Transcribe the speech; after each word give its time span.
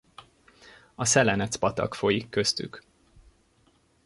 A 0.95 1.05
Szelenec-patak 1.05 1.95
folyik 1.95 2.29
köztük. 2.29 2.83